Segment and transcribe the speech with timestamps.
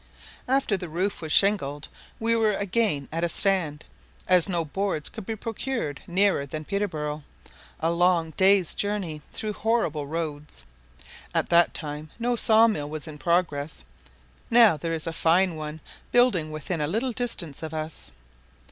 [0.47, 1.87] After the roof was shingled,
[2.19, 3.85] we were again at a stand,
[4.27, 7.21] as no boards could be procured nearer than Peterborough,
[7.79, 10.63] a long day's journey through horrible roads.
[11.35, 13.85] At that time no saw mill was in progress;
[14.49, 18.11] now there is a fine one building within a little distance of us.